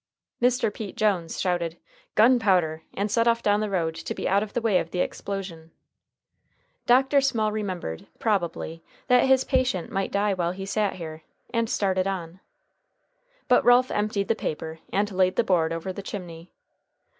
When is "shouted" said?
1.39-1.77